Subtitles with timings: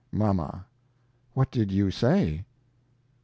[0.11, 0.65] "MAMA
[1.35, 2.43] What did you say?